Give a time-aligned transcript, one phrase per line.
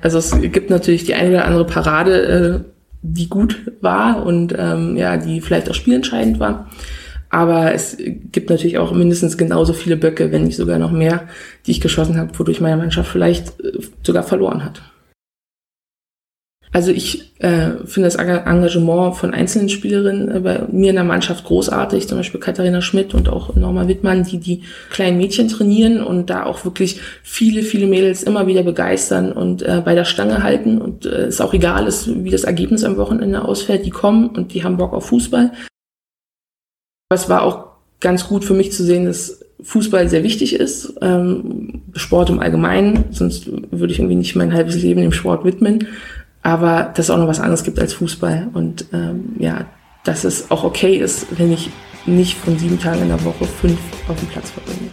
[0.00, 2.70] Also es gibt natürlich die eine oder andere Parade, äh,
[3.02, 6.68] die gut war und ähm, ja, die vielleicht auch spielentscheidend war.
[7.30, 11.28] Aber es gibt natürlich auch mindestens genauso viele Böcke, wenn nicht sogar noch mehr,
[11.66, 14.82] die ich geschossen habe, wodurch meine Mannschaft vielleicht äh, sogar verloren hat.
[16.72, 21.44] Also ich äh, finde das Engagement von einzelnen Spielerinnen äh, bei mir in der Mannschaft
[21.44, 26.28] großartig, zum Beispiel Katharina Schmidt und auch Norma Wittmann, die die kleinen Mädchen trainieren und
[26.30, 30.78] da auch wirklich viele, viele Mädels immer wieder begeistern und äh, bei der Stange halten.
[30.78, 34.52] Und äh, es auch egal ist, wie das Ergebnis am Wochenende ausfällt, die kommen und
[34.52, 35.52] die haben Bock auf Fußball.
[37.10, 37.68] es war auch
[38.00, 43.06] ganz gut für mich zu sehen, dass Fußball sehr wichtig ist, ähm, Sport im Allgemeinen,
[43.10, 45.88] sonst würde ich irgendwie nicht mein halbes Leben dem Sport widmen
[46.42, 49.66] aber dass es auch noch was anderes gibt als Fußball und ähm, ja,
[50.04, 51.70] dass es auch okay ist, wenn ich
[52.06, 54.90] nicht von sieben Tagen in der Woche fünf auf dem Platz verbringe.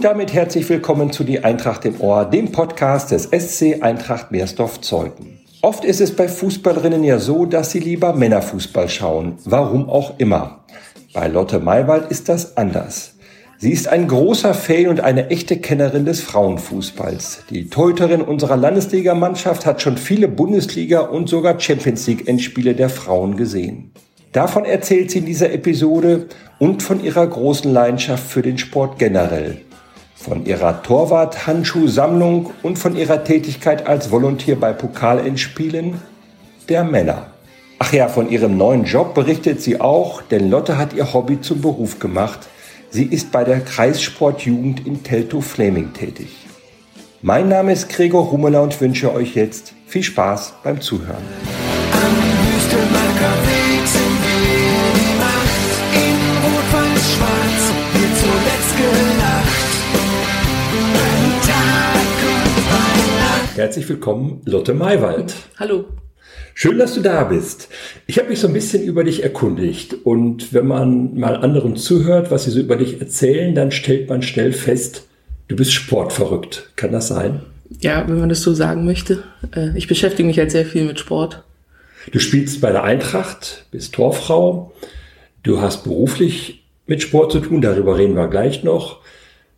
[0.00, 5.40] Damit herzlich willkommen zu Die Eintracht im Ohr, dem Podcast des SC Eintracht Meersdorf-Zeugen.
[5.62, 10.64] Oft ist es bei Fußballerinnen ja so, dass sie lieber Männerfußball schauen, warum auch immer.
[11.14, 13.14] Bei Lotte Maywald ist das anders.
[13.58, 17.44] Sie ist ein großer Fan und eine echte Kennerin des Frauenfußballs.
[17.50, 23.36] Die Teuterin unserer Landesligamannschaft hat schon viele Bundesliga und sogar Champions League Endspiele der Frauen
[23.36, 23.92] gesehen.
[24.32, 26.26] Davon erzählt sie in dieser Episode
[26.58, 29.62] und von ihrer großen Leidenschaft für den Sport generell
[30.26, 36.00] von ihrer Torwart-Handschuhsammlung und von ihrer Tätigkeit als Volontär bei Pokalendspielen
[36.68, 37.28] der Männer.
[37.78, 41.60] Ach ja, von ihrem neuen Job berichtet sie auch, denn Lotte hat ihr Hobby zum
[41.60, 42.40] Beruf gemacht.
[42.90, 46.28] Sie ist bei der Kreissportjugend in Teltow-Fleming tätig.
[47.22, 51.22] Mein Name ist Gregor Hummeler und wünsche euch jetzt viel Spaß beim Zuhören.
[63.66, 65.34] Herzlich willkommen, Lotte Maywald.
[65.58, 65.86] Hallo.
[66.54, 67.68] Schön, dass du da bist.
[68.06, 72.30] Ich habe mich so ein bisschen über dich erkundigt und wenn man mal anderen zuhört,
[72.30, 75.08] was sie so über dich erzählen, dann stellt man schnell fest,
[75.48, 76.70] du bist sportverrückt.
[76.76, 77.40] Kann das sein?
[77.80, 79.24] Ja, wenn man das so sagen möchte.
[79.52, 81.42] Äh, ich beschäftige mich halt sehr viel mit Sport.
[82.12, 84.72] Du spielst bei der Eintracht, bist Torfrau.
[85.42, 89.00] Du hast beruflich mit Sport zu tun, darüber reden wir gleich noch.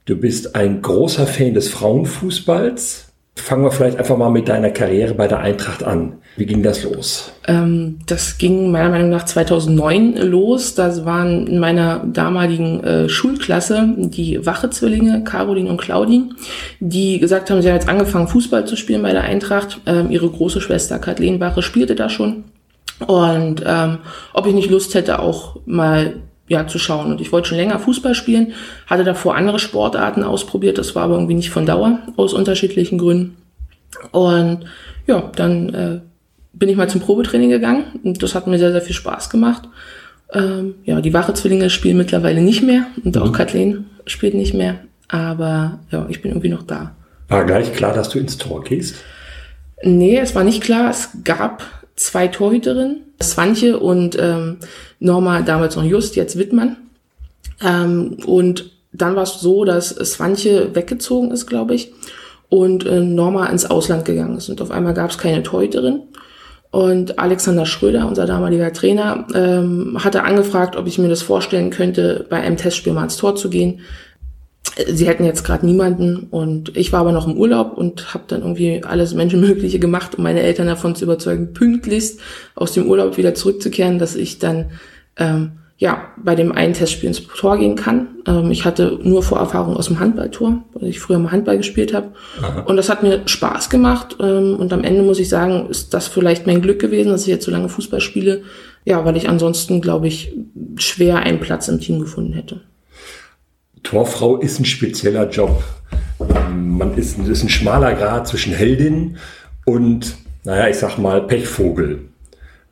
[0.06, 3.07] Du bist ein großer Fan des Frauenfußballs.
[3.40, 6.14] Fangen wir vielleicht einfach mal mit deiner Karriere bei der Eintracht an.
[6.36, 7.32] Wie ging das los?
[7.46, 10.74] Ähm, das ging meiner Meinung nach 2009 los.
[10.74, 16.30] Das waren in meiner damaligen äh, Schulklasse die Wache-Zwillinge, Caroline und Claudine,
[16.80, 19.80] die gesagt haben, sie haben jetzt angefangen, Fußball zu spielen bei der Eintracht.
[19.86, 22.44] Ähm, ihre große Schwester Kathleen Wache spielte da schon.
[23.06, 23.98] Und ähm,
[24.32, 26.16] ob ich nicht Lust hätte, auch mal
[26.48, 27.10] ja, zu schauen.
[27.10, 28.52] Und ich wollte schon länger Fußball spielen,
[28.86, 33.36] hatte davor andere Sportarten ausprobiert, das war aber irgendwie nicht von Dauer, aus unterschiedlichen Gründen.
[34.10, 34.64] Und
[35.06, 36.00] ja, dann äh,
[36.52, 39.68] bin ich mal zum Probetraining gegangen und das hat mir sehr, sehr viel Spaß gemacht.
[40.32, 43.22] Ähm, ja, die Wache-Zwillinge spielen mittlerweile nicht mehr und mhm.
[43.22, 46.94] auch Kathleen spielt nicht mehr, aber ja, ich bin irgendwie noch da.
[47.28, 48.96] War gleich klar, dass du ins Tor gehst?
[49.82, 50.90] Nee, es war nicht klar.
[50.90, 51.62] Es gab
[51.98, 54.58] zwei Torhüterinnen, Swantje und ähm,
[55.00, 56.76] Norma, damals noch Just, jetzt Wittmann.
[57.62, 61.92] Ähm, und dann war es so, dass Swantje weggezogen ist, glaube ich,
[62.48, 64.48] und äh, Norma ins Ausland gegangen ist.
[64.48, 66.02] Und auf einmal gab es keine Torhüterin.
[66.70, 72.26] Und Alexander Schröder, unser damaliger Trainer, ähm, hatte angefragt, ob ich mir das vorstellen könnte,
[72.28, 73.80] bei einem Testspiel mal ins Tor zu gehen
[74.86, 78.42] sie hätten jetzt gerade niemanden und ich war aber noch im Urlaub und habe dann
[78.42, 82.20] irgendwie alles Menschenmögliche gemacht, um meine Eltern davon zu überzeugen, pünktlichst
[82.54, 84.66] aus dem Urlaub wieder zurückzukehren, dass ich dann
[85.16, 88.08] ähm, ja bei dem einen Testspiel ins Tor gehen kann.
[88.26, 92.12] Ähm, ich hatte nur Vorerfahrung aus dem Handballtor, weil ich früher mal Handball gespielt habe
[92.66, 96.06] und das hat mir Spaß gemacht ähm, und am Ende muss ich sagen, ist das
[96.06, 98.42] vielleicht mein Glück gewesen, dass ich jetzt so lange Fußball spiele.
[98.84, 100.34] Ja, weil ich ansonsten glaube ich
[100.76, 102.60] schwer einen Platz im Team gefunden hätte.
[103.88, 105.64] Torfrau ist ein spezieller Job.
[106.54, 109.16] Man ist, ist ein schmaler Grad zwischen Heldin
[109.64, 110.14] und,
[110.44, 112.00] naja, ich sag mal, Pechvogel.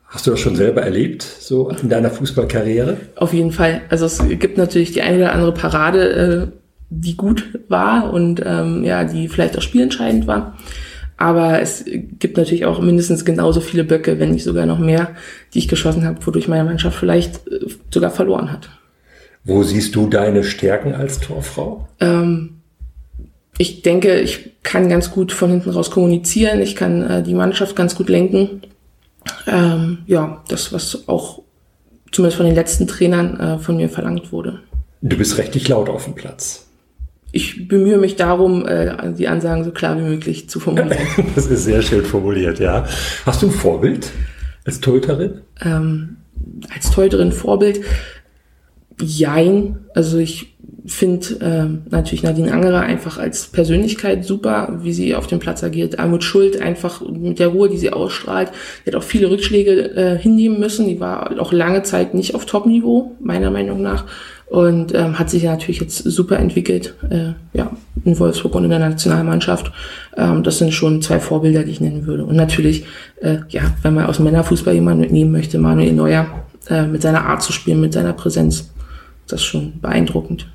[0.05, 2.97] Hast du das schon selber erlebt, so in deiner Fußballkarriere?
[3.15, 3.81] Auf jeden Fall.
[3.89, 6.57] Also es gibt natürlich die eine oder andere Parade, äh,
[6.91, 10.55] die gut war und ähm, ja, die vielleicht auch spielentscheidend war.
[11.17, 11.83] Aber es
[12.19, 15.15] gibt natürlich auch mindestens genauso viele Böcke, wenn nicht sogar noch mehr,
[15.55, 18.69] die ich geschossen habe, wodurch meine Mannschaft vielleicht äh, sogar verloren hat.
[19.47, 21.87] Wo siehst du deine Stärken als Torfrau?
[22.01, 22.59] Ähm,
[23.57, 27.75] ich denke, ich kann ganz gut von hinten raus kommunizieren, ich kann äh, die Mannschaft
[27.75, 28.61] ganz gut lenken.
[29.47, 31.41] Ähm, ja, das, was auch
[32.11, 34.59] zumindest von den letzten Trainern äh, von mir verlangt wurde.
[35.01, 36.67] Du bist richtig laut auf dem Platz.
[37.31, 41.07] Ich bemühe mich darum, äh, die Ansagen so klar wie möglich zu formulieren.
[41.35, 42.85] das ist sehr schön formuliert, ja.
[43.25, 44.11] Hast du ein Vorbild
[44.65, 45.41] als Torhüterin?
[45.63, 46.17] Ähm,
[46.73, 47.81] als Torhüterin Vorbild?
[48.99, 49.77] Jein.
[49.93, 50.57] Also ich
[50.87, 55.99] finde äh, natürlich Nadine Angerer einfach als Persönlichkeit super, wie sie auf dem Platz agiert.
[55.99, 58.51] Almut Schuld einfach mit der Ruhe, die sie ausstrahlt.
[58.85, 60.87] Die hat auch viele Rückschläge äh, hinnehmen müssen.
[60.87, 64.05] Die war auch lange Zeit nicht auf Top-Niveau, meiner Meinung nach.
[64.49, 67.69] Und ähm, hat sich ja natürlich jetzt super entwickelt, äh, ja,
[68.05, 69.73] in Wolfsburg und in der Nationalmannschaft.
[70.15, 72.23] Ähm, das sind schon zwei Vorbilder, die ich nennen würde.
[72.23, 72.85] Und natürlich,
[73.19, 76.27] äh, ja, wenn man aus dem Männerfußball jemanden mitnehmen möchte, Manuel Neuer,
[76.69, 78.69] äh, mit seiner Art zu spielen, mit seiner Präsenz,
[79.27, 80.49] das ist schon beeindruckend.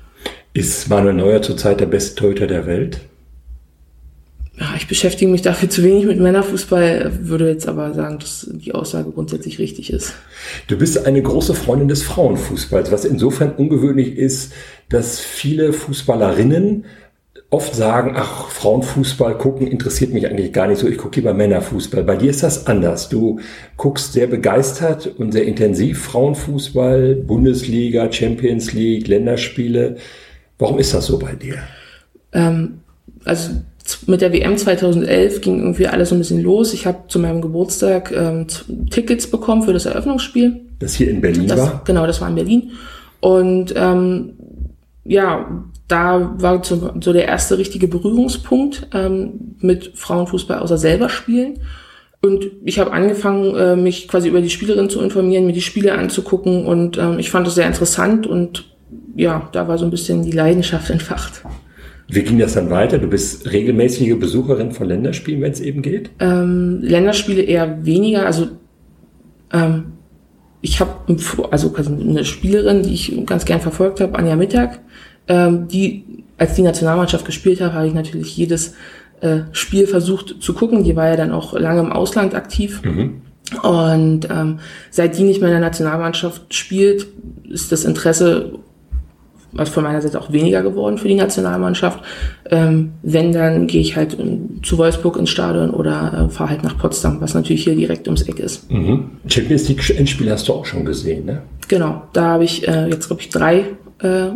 [0.53, 3.01] Ist Manuel Neuer zurzeit der beste Torhüter der Welt?
[4.59, 8.75] Ja, ich beschäftige mich dafür zu wenig mit Männerfußball, würde jetzt aber sagen, dass die
[8.75, 10.13] Aussage grundsätzlich richtig ist.
[10.67, 14.53] Du bist eine große Freundin des Frauenfußballs, was insofern ungewöhnlich ist,
[14.89, 16.85] dass viele Fußballerinnen
[17.53, 22.03] oft sagen, ach, Frauenfußball gucken interessiert mich eigentlich gar nicht so, ich gucke lieber Männerfußball.
[22.03, 23.09] Bei dir ist das anders.
[23.09, 23.39] Du
[23.77, 29.97] guckst sehr begeistert und sehr intensiv Frauenfußball, Bundesliga, Champions League, Länderspiele.
[30.57, 31.59] Warum ist das so bei dir?
[32.31, 32.79] Ähm,
[33.23, 33.51] also
[34.07, 36.73] mit der WM 2011 ging irgendwie alles so ein bisschen los.
[36.73, 38.47] Ich habe zu meinem Geburtstag ähm,
[38.89, 40.61] Tickets bekommen für das Eröffnungsspiel.
[40.79, 41.81] Das hier in Berlin das, war?
[41.85, 42.71] Genau, das war in Berlin.
[43.19, 44.33] Und ähm,
[45.05, 51.59] ja, da war so, so der erste richtige Berührungspunkt ähm, mit Frauenfußball außer selber spielen.
[52.21, 55.93] Und ich habe angefangen, äh, mich quasi über die Spielerin zu informieren, mir die Spiele
[55.93, 56.65] anzugucken.
[56.65, 58.65] Und ähm, ich fand das sehr interessant und
[59.15, 61.43] ja, da war so ein bisschen die Leidenschaft entfacht.
[62.07, 62.97] Wie ging das dann weiter?
[62.97, 66.11] Du bist regelmäßige Besucherin von Länderspielen, wenn es eben geht?
[66.19, 68.25] Ähm, Länderspiele eher weniger.
[68.25, 68.49] Also
[69.51, 69.92] ähm,
[70.63, 70.91] ich habe
[71.51, 74.79] also eine Spielerin, die ich ganz gern verfolgt habe, Anja Mittag,
[75.27, 78.73] ähm, die als die Nationalmannschaft gespielt hat, habe ich natürlich jedes
[79.19, 80.85] äh, Spiel versucht zu gucken.
[80.85, 82.81] Die war ja dann auch lange im Ausland aktiv.
[82.81, 83.21] Mhm.
[83.61, 87.07] Und ähm, seit die nicht mehr in der Nationalmannschaft spielt,
[87.49, 88.53] ist das Interesse
[89.53, 92.03] was von meiner Seite auch weniger geworden für die Nationalmannschaft.
[92.49, 94.17] Ähm, wenn, dann gehe ich halt
[94.63, 98.23] zu Wolfsburg ins Stadion oder äh, fahre halt nach Potsdam, was natürlich hier direkt ums
[98.23, 98.69] Eck ist.
[98.71, 99.11] Mhm.
[99.27, 101.41] Champions League Endspiel hast du auch schon gesehen, ne?
[101.67, 103.65] Genau, da habe ich äh, jetzt, glaube ich, drei
[104.01, 104.29] äh,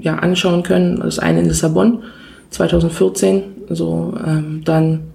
[0.00, 1.00] ja, anschauen können.
[1.00, 2.02] Das eine in Lissabon
[2.50, 5.12] 2014, so ähm, dann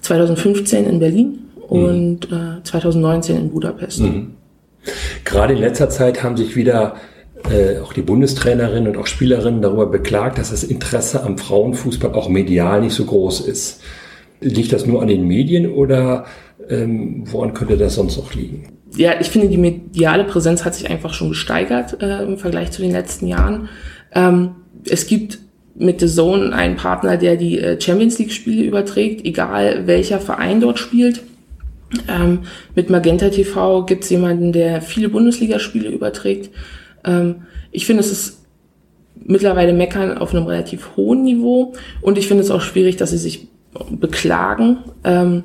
[0.00, 1.84] 2015 in Berlin mhm.
[1.84, 4.00] und äh, 2019 in Budapest.
[4.00, 4.32] Mhm.
[5.24, 6.94] Gerade in letzter Zeit haben sich wieder
[7.50, 12.28] äh, auch die Bundestrainerin und auch Spielerinnen darüber beklagt, dass das Interesse am Frauenfußball auch
[12.28, 13.80] medial nicht so groß ist.
[14.40, 16.26] Liegt das nur an den Medien oder
[16.68, 18.68] ähm, woran könnte das sonst noch liegen?
[18.96, 22.82] Ja, ich finde, die mediale Präsenz hat sich einfach schon gesteigert äh, im Vergleich zu
[22.82, 23.68] den letzten Jahren.
[24.12, 24.50] Ähm,
[24.88, 25.38] es gibt
[25.74, 30.60] mit The Zone einen Partner, der die äh, Champions League Spiele überträgt, egal welcher Verein
[30.60, 31.22] dort spielt.
[32.08, 32.40] Ähm,
[32.74, 36.50] mit Magenta TV gibt es jemanden, der viele Bundesligaspiele überträgt.
[37.06, 37.36] Ähm,
[37.70, 38.46] ich finde, es ist
[39.14, 41.72] mittlerweile meckern auf einem relativ hohen Niveau
[42.02, 43.48] und ich finde es auch schwierig, dass sie sich
[43.90, 45.42] beklagen, ähm,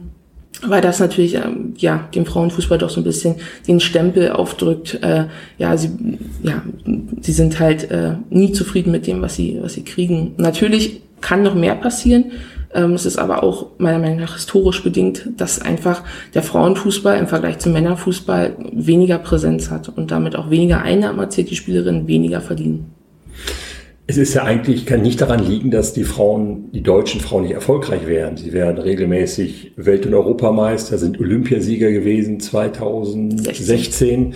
[0.63, 3.35] weil das natürlich ähm, ja dem Frauenfußball doch so ein bisschen
[3.67, 4.99] den Stempel aufdrückt.
[5.01, 5.25] Äh,
[5.57, 5.89] ja, sie
[6.43, 6.61] ja
[7.21, 10.33] sie sind halt äh, nie zufrieden mit dem, was sie was sie kriegen.
[10.37, 12.31] Natürlich kann noch mehr passieren.
[12.73, 17.27] Ähm, es ist aber auch meiner Meinung nach historisch bedingt, dass einfach der Frauenfußball im
[17.27, 22.41] Vergleich zum Männerfußball weniger Präsenz hat und damit auch weniger Einnahmen erzielt, die Spielerinnen weniger
[22.41, 22.93] verdienen.
[24.07, 27.53] Es ist ja eigentlich, kann nicht daran liegen, dass die Frauen, die deutschen Frauen nicht
[27.53, 28.35] erfolgreich wären.
[28.35, 33.65] Sie wären regelmäßig Welt- und Europameister, sind Olympiasieger gewesen 2016.
[33.65, 34.33] 16.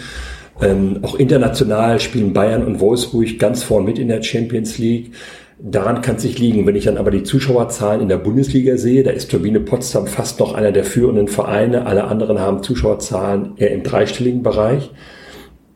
[0.61, 5.11] Ähm, auch international spielen Bayern und Wolfsburg ganz vorn mit in der Champions League.
[5.57, 6.67] Daran kann es nicht liegen.
[6.67, 10.39] Wenn ich dann aber die Zuschauerzahlen in der Bundesliga sehe, da ist Turbine Potsdam fast
[10.39, 11.85] noch einer der führenden Vereine.
[11.85, 14.91] Alle anderen haben Zuschauerzahlen eher im dreistelligen Bereich.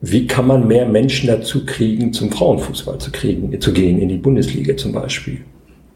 [0.02, 4.18] Wie kann man mehr Menschen dazu kriegen, zum Frauenfußball zu kriegen, zu gehen, in die
[4.18, 5.40] Bundesliga zum Beispiel?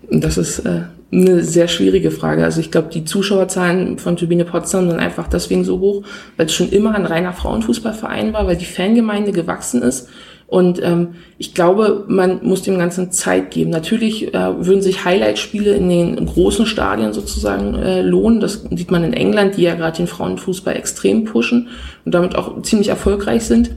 [0.10, 2.44] Das ist äh, eine sehr schwierige Frage.
[2.44, 6.04] Also ich glaube, die Zuschauerzahlen von Turbine Potsdam sind einfach deswegen so hoch,
[6.38, 10.10] weil es schon immer ein reiner Frauenfußballverein war, weil die Fangemeinde gewachsen ist
[10.54, 13.72] und ähm, ich glaube, man muss dem Ganzen Zeit geben.
[13.72, 18.40] Natürlich äh, würden sich Highlight-Spiele in den großen Stadien sozusagen äh, lohnen.
[18.40, 21.70] Das sieht man in England, die ja gerade den Frauenfußball extrem pushen
[22.06, 23.72] und damit auch ziemlich erfolgreich sind.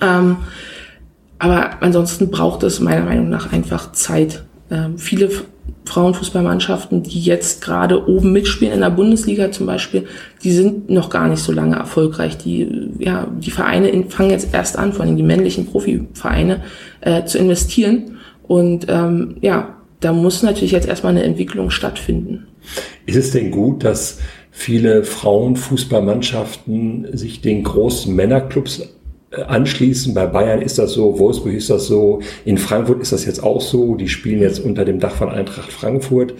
[0.00, 0.36] Ähm,
[1.40, 4.44] aber ansonsten braucht es meiner Meinung nach einfach Zeit.
[4.70, 5.28] Ähm, viele
[5.84, 10.06] Frauenfußballmannschaften, die jetzt gerade oben mitspielen in der Bundesliga zum Beispiel,
[10.44, 12.38] die sind noch gar nicht so lange erfolgreich.
[12.38, 16.62] Die, ja, die Vereine fangen jetzt erst an, vor allem die männlichen Profivereine,
[17.00, 18.18] äh, zu investieren.
[18.42, 22.46] Und ähm, ja, da muss natürlich jetzt erstmal eine Entwicklung stattfinden.
[23.06, 24.18] Ist es denn gut, dass
[24.50, 28.86] viele Frauenfußballmannschaften sich den großen Männerclubs äh,
[29.30, 30.14] anschließen.
[30.14, 33.60] Bei Bayern ist das so, Wolfsburg ist das so, in Frankfurt ist das jetzt auch
[33.60, 33.94] so.
[33.94, 36.34] Die spielen jetzt unter dem Dach von Eintracht Frankfurt.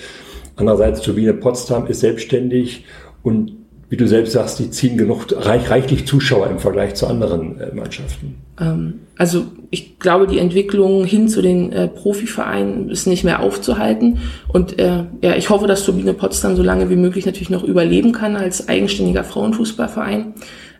[0.56, 2.84] Andererseits Turbine Potsdam ist selbstständig
[3.22, 3.52] und
[3.90, 7.74] wie du selbst sagst, die ziehen genug reich, reichlich Zuschauer im Vergleich zu anderen äh,
[7.74, 8.36] Mannschaften.
[8.60, 14.18] Ähm, also ich glaube, die Entwicklung hin zu den äh, Profivereinen ist nicht mehr aufzuhalten.
[14.46, 18.12] Und äh, ja, ich hoffe, dass Turbine Potsdam so lange wie möglich natürlich noch überleben
[18.12, 20.34] kann als eigenständiger Frauenfußballverein.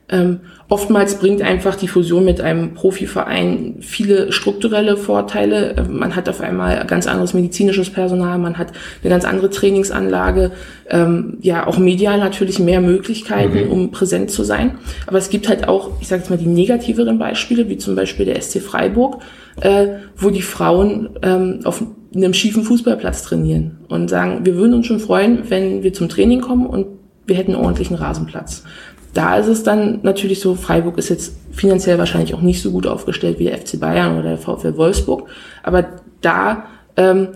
[0.08, 0.40] Ähm,
[0.70, 5.74] oftmals bringt einfach die Fusion mit einem Profiverein viele strukturelle Vorteile.
[5.90, 8.68] Man hat auf einmal ganz anderes medizinisches Personal, man hat
[9.02, 10.52] eine ganz andere Trainingsanlage,
[10.88, 13.72] ähm, ja auch medial natürlich mehr Möglichkeiten, mhm.
[13.72, 14.78] um präsent zu sein.
[15.08, 18.24] Aber es gibt halt auch, ich sage jetzt mal, die negativeren Beispiele, wie zum Beispiel
[18.24, 19.22] der SC Freiburg,
[19.60, 21.82] äh, wo die Frauen ähm, auf
[22.14, 26.40] einem schiefen Fußballplatz trainieren und sagen, wir würden uns schon freuen, wenn wir zum Training
[26.40, 26.86] kommen und
[27.26, 28.64] wir hätten einen ordentlichen Rasenplatz
[29.14, 32.86] da ist es dann natürlich so, Freiburg ist jetzt finanziell wahrscheinlich auch nicht so gut
[32.86, 35.28] aufgestellt wie der FC Bayern oder der VfL Wolfsburg,
[35.62, 35.86] aber
[36.20, 36.64] da
[36.96, 37.28] ähm,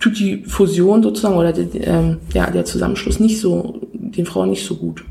[0.00, 4.64] tut die Fusion sozusagen oder die, ähm, ja, der Zusammenschluss nicht so, den Frauen nicht
[4.64, 5.04] so gut.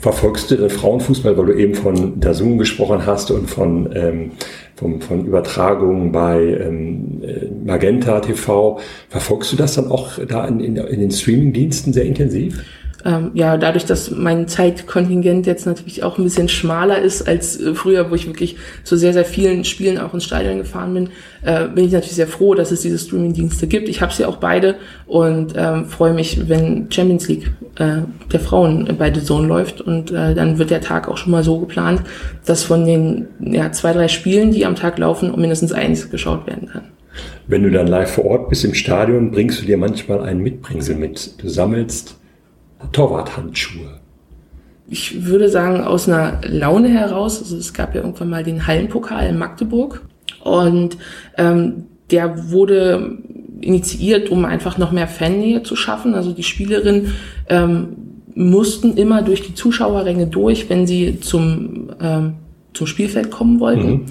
[0.00, 4.30] Verfolgst du den Frauenfußball, weil du eben von der Zoom gesprochen hast und von, ähm,
[4.76, 8.78] von, von Übertragungen bei ähm, äh, Magenta TV.
[9.08, 12.62] Verfolgst du das dann auch da in, in, in den Streamingdiensten sehr intensiv?
[13.08, 17.74] Ähm, ja, dadurch, dass mein Zeitkontingent jetzt natürlich auch ein bisschen schmaler ist als äh,
[17.74, 21.08] früher, wo ich wirklich zu sehr, sehr vielen Spielen auch ins Stadion gefahren bin,
[21.42, 23.88] äh, bin ich natürlich sehr froh, dass es diese Streaming-Dienste gibt.
[23.88, 24.74] Ich habe sie auch beide
[25.06, 30.10] und ähm, freue mich, wenn Champions League äh, der Frauen bei The Zone läuft und
[30.10, 32.02] äh, dann wird der Tag auch schon mal so geplant,
[32.44, 36.68] dass von den ja, zwei, drei Spielen, die am Tag laufen, mindestens eins geschaut werden
[36.68, 36.82] kann.
[37.46, 40.94] Wenn du dann live vor Ort bist im Stadion, bringst du dir manchmal einen Mitbringsel
[40.94, 41.42] mit.
[41.42, 42.18] Du sammelst
[42.92, 44.00] Torwarthandschuhe?
[44.90, 47.40] Ich würde sagen, aus einer Laune heraus.
[47.40, 50.02] Also es gab ja irgendwann mal den Hallenpokal in Magdeburg
[50.42, 50.96] und
[51.36, 53.18] ähm, der wurde
[53.60, 56.14] initiiert, um einfach noch mehr Fannähe zu schaffen.
[56.14, 57.12] Also die Spielerinnen
[57.48, 57.96] ähm,
[58.34, 62.34] mussten immer durch die Zuschauerränge durch, wenn sie zum, ähm,
[62.72, 63.90] zum Spielfeld kommen wollten.
[63.90, 64.04] Mhm.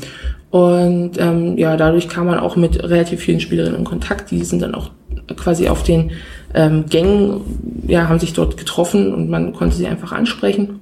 [0.49, 4.31] Und ähm, ja, dadurch kam man auch mit relativ vielen Spielerinnen in Kontakt.
[4.31, 4.91] Die sind dann auch
[5.35, 6.11] quasi auf den
[6.53, 7.41] ähm, Gängen,
[7.87, 10.79] ja, haben sich dort getroffen und man konnte sie einfach ansprechen.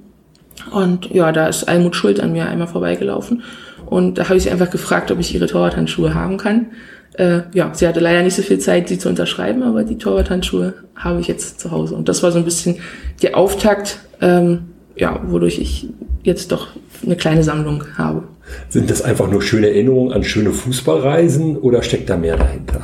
[0.70, 3.42] Und ja, da ist Almut Schuld an mir einmal vorbeigelaufen.
[3.84, 6.66] Und da habe ich sie einfach gefragt, ob ich ihre Torwarthandschuhe haben kann.
[7.14, 10.74] Äh, ja, sie hatte leider nicht so viel Zeit, sie zu unterschreiben, aber die Torwarthandschuhe
[10.96, 11.94] habe ich jetzt zu Hause.
[11.94, 12.76] Und das war so ein bisschen
[13.22, 15.88] der Auftakt, ähm, ja, wodurch ich
[16.22, 16.68] jetzt doch
[17.04, 18.24] eine kleine Sammlung habe.
[18.68, 22.82] Sind das einfach nur schöne Erinnerungen an schöne Fußballreisen oder steckt da mehr dahinter?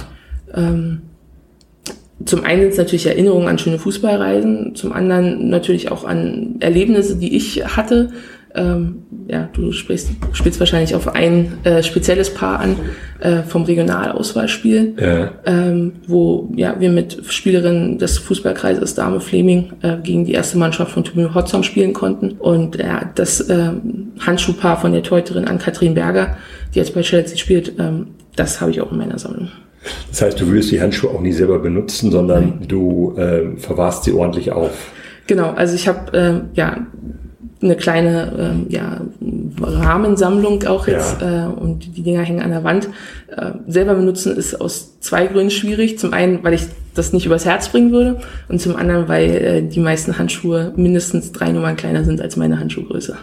[0.54, 1.02] Ähm,
[2.24, 7.16] zum einen sind es natürlich Erinnerungen an schöne Fußballreisen, zum anderen natürlich auch an Erlebnisse,
[7.16, 8.12] die ich hatte.
[8.54, 12.76] Ähm, ja, du sprichst, spielst wahrscheinlich auf ein äh, spezielles Paar an
[13.20, 15.30] äh, vom Regionalauswahlspiel, ja.
[15.46, 20.92] ähm, wo ja, wir mit Spielerinnen des Fußballkreises Dame Fleming äh, gegen die erste Mannschaft
[20.92, 22.32] von Tübingen Hotzam spielen konnten.
[22.32, 23.70] Und ja, das äh,
[24.20, 26.36] Handschuhpaar von der Teuterin Ann-Kathrin Berger,
[26.74, 29.48] die jetzt bei Chelsea spielt, ähm, das habe ich auch in meiner Sammlung.
[30.10, 32.68] Das heißt, du würdest die Handschuhe auch nie selber benutzen, sondern Nein.
[32.68, 34.92] du äh, verwahrst sie ordentlich auf.
[35.26, 36.86] Genau, also ich habe äh, ja
[37.62, 39.00] eine kleine ähm, ja,
[39.60, 41.46] Rahmensammlung auch jetzt ja.
[41.46, 42.88] äh, und die Dinger hängen an der Wand.
[43.28, 45.98] Äh, selber benutzen ist aus zwei Gründen schwierig.
[45.98, 46.62] Zum einen, weil ich
[46.94, 51.32] das nicht übers Herz bringen würde und zum anderen, weil äh, die meisten Handschuhe mindestens
[51.32, 53.16] drei Nummern kleiner sind als meine Handschuhgröße.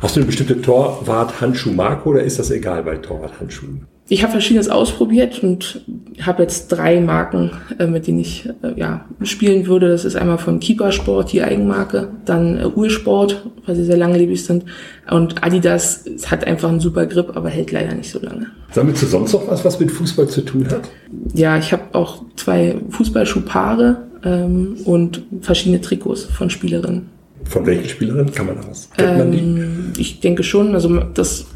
[0.00, 3.86] Hast du eine bestimmte Torwart-Handschuhmarke oder ist das egal bei Torwart-Handschuhen?
[4.06, 5.80] Ich habe verschiedenes ausprobiert und
[6.20, 9.88] habe jetzt drei Marken, äh, mit denen ich äh, ja, spielen würde.
[9.88, 14.44] Das ist einmal von Keeper Sport, die Eigenmarke, dann äh, Ursport, weil sie sehr langlebig
[14.44, 14.64] sind.
[15.10, 18.48] Und Adidas hat einfach einen super Grip, aber hält leider nicht so lange.
[18.72, 20.90] Sammelst du sonst noch was, was mit Fußball zu tun hat?
[21.32, 27.08] Ja, ich habe auch zwei Fußballschuhpaare ähm, und verschiedene Trikots von Spielerinnen.
[27.44, 28.90] Von welchen Spielerinnen kann man das?
[28.96, 29.38] Kennt man die?
[29.38, 30.74] Ähm, ich denke schon.
[30.74, 31.46] Also das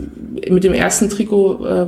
[0.49, 1.87] mit dem ersten Trikot äh,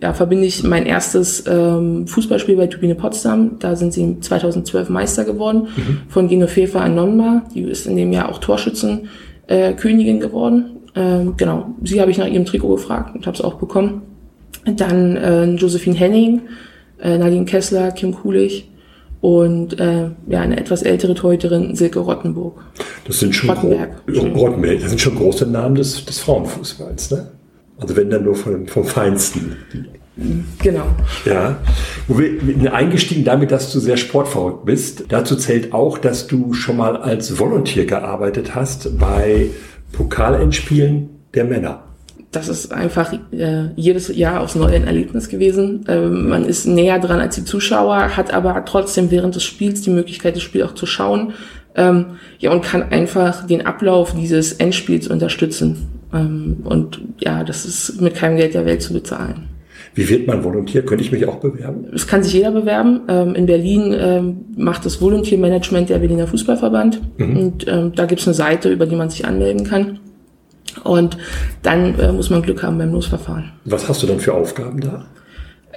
[0.00, 3.58] ja, verbinde ich mein erstes ähm, Fußballspiel bei Turbine Potsdam.
[3.58, 5.98] Da sind sie 2012 Meister geworden mhm.
[6.08, 7.42] von Genoveva Anonma.
[7.54, 10.76] Die ist in dem Jahr auch Torschützenkönigin äh, geworden.
[10.94, 14.02] Ähm, genau, sie habe ich nach ihrem Trikot gefragt und habe es auch bekommen.
[14.64, 16.42] Dann äh, Josephine Henning,
[17.00, 18.68] äh, Nadine Kessler, Kim Kulich
[19.20, 22.62] und äh, ja, eine etwas ältere Torhüterin Silke Rottenburg.
[23.06, 24.06] Das sind schon, Rottenberg.
[24.06, 24.80] Gro Rottenberg.
[24.80, 27.28] Das sind schon große Namen des, des Frauenfußballs, ne?
[27.80, 29.56] Also wenn dann nur vom, vom Feinsten.
[30.62, 30.84] Genau.
[31.24, 31.56] Ja.
[32.08, 35.04] Wir eingestiegen damit, dass du sehr sportverrückt bist.
[35.08, 39.46] Dazu zählt auch, dass du schon mal als Volontier gearbeitet hast bei
[39.92, 41.84] Pokalendspielen der Männer
[42.32, 45.84] das ist einfach äh, jedes Jahr aufs Neue ein Erlebnis gewesen.
[45.88, 49.90] Ähm, man ist näher dran als die Zuschauer, hat aber trotzdem während des Spiels die
[49.90, 51.32] Möglichkeit, das Spiel auch zu schauen.
[51.74, 55.99] Ähm, ja, und kann einfach den Ablauf dieses Endspiels unterstützen.
[56.12, 59.48] Ähm, und ja, das ist mit keinem Geld der Welt zu bezahlen.
[59.94, 60.82] Wie wird man Volontär?
[60.82, 61.86] Könnte ich mich auch bewerben?
[61.92, 63.00] Es kann sich jeder bewerben.
[63.08, 67.00] Ähm, in Berlin ähm, macht das Volontiermanagement der Berliner Fußballverband.
[67.18, 67.36] Mhm.
[67.36, 69.98] Und da gibt es eine Seite, über die man sich anmelden kann.
[70.84, 71.16] Und
[71.62, 73.52] dann äh, muss man Glück haben beim Losverfahren.
[73.64, 75.06] Was hast du dann für Aufgaben da?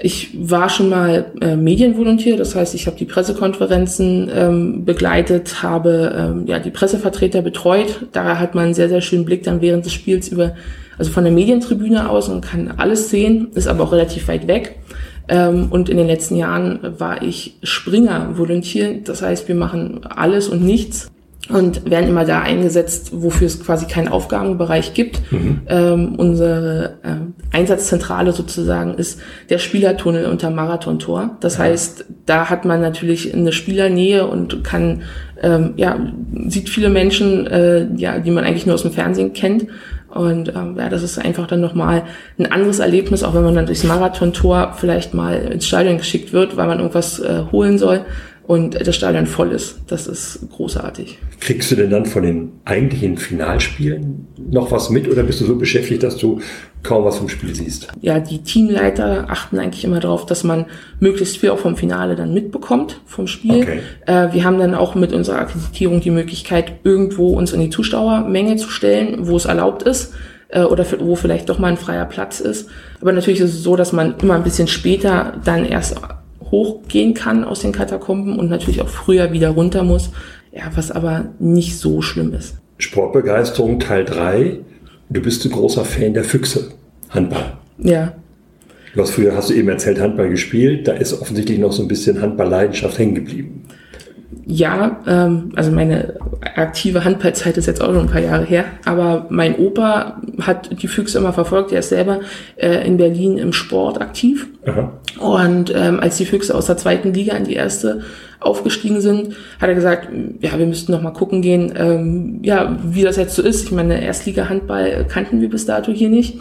[0.02, 6.14] Ich war schon mal äh, Medienvolontier, das heißt, ich habe die Pressekonferenzen ähm, begleitet, habe
[6.18, 8.08] ähm, ja die Pressevertreter betreut.
[8.12, 10.56] Da hat man einen sehr, sehr schönen Blick dann während des Spiels über,
[10.98, 14.80] also von der Medientribüne aus und kann alles sehen, ist aber auch relativ weit weg.
[15.28, 20.64] Ähm, und in den letzten Jahren war ich Springer-Volontier, das heißt, wir machen alles und
[20.64, 21.12] nichts
[21.50, 25.22] und werden immer da eingesetzt, wofür es quasi keinen Aufgabenbereich gibt.
[25.32, 25.62] Mhm.
[25.68, 29.20] Ähm, unsere äh, Einsatzzentrale sozusagen ist
[29.50, 31.38] der Spielertunnel unter Marathontor.
[31.42, 31.66] Das ja.
[31.66, 35.02] heißt, da hat man natürlich eine Spielernähe und kann
[35.42, 36.00] ähm, ja
[36.48, 39.68] sieht viele Menschen, äh, ja, die man eigentlich nur aus dem Fernsehen kennt.
[40.08, 42.04] Und ähm, ja, das ist einfach dann nochmal
[42.38, 46.56] ein anderes Erlebnis, auch wenn man dann durchs Marathontor vielleicht mal ins Stadion geschickt wird,
[46.56, 48.06] weil man irgendwas äh, holen soll
[48.46, 49.80] und das Stadion voll ist.
[49.88, 51.18] Das ist großartig.
[51.40, 55.56] Kriegst du denn dann von den eigentlichen Finalspielen noch was mit oder bist du so
[55.56, 56.42] beschäftigt, dass du
[56.84, 57.88] kaum was vom Spiel siehst?
[58.02, 60.66] Ja, die Teamleiter achten eigentlich immer darauf, dass man
[61.00, 63.64] möglichst viel auch vom Finale dann mitbekommt vom Spiel.
[63.64, 63.80] Okay.
[64.06, 68.58] Äh, wir haben dann auch mit unserer Akkreditierung die Möglichkeit, irgendwo uns in die Zuschauermenge
[68.58, 70.14] zu stellen, wo es erlaubt ist
[70.50, 72.70] äh, oder wo vielleicht doch mal ein freier Platz ist.
[73.00, 75.96] Aber natürlich ist es so, dass man immer ein bisschen später dann erst
[76.54, 80.12] hochgehen kann aus den Katakomben und natürlich auch früher wieder runter muss.
[80.52, 82.56] Ja, was aber nicht so schlimm ist.
[82.78, 84.60] Sportbegeisterung Teil 3.
[85.10, 86.70] Du bist ein großer Fan der Füchse.
[87.10, 87.58] Handball.
[87.80, 88.14] Ja.
[88.94, 90.88] Du hast früher, hast du eben erzählt, Handball gespielt.
[90.88, 93.66] Da ist offensichtlich noch so ein bisschen Handballleidenschaft hängen geblieben.
[94.46, 96.16] Ja, ähm, also meine
[96.56, 100.88] aktive Handballzeit ist jetzt auch schon ein paar Jahre her, aber mein Opa hat die
[100.88, 101.72] Füchse immer verfolgt.
[101.72, 102.20] Er ist selber
[102.56, 104.48] äh, in Berlin im Sport aktiv.
[104.66, 104.92] Aha.
[105.20, 108.02] Und ähm, als die Füchse aus der zweiten Liga in die erste
[108.40, 110.10] aufgestiegen sind, hat er gesagt,
[110.42, 113.66] ja, wir müssten noch mal gucken gehen, ähm, ja, wie das jetzt so ist.
[113.66, 116.40] Ich meine, Erstliga-Handball kannten wir bis dato hier nicht.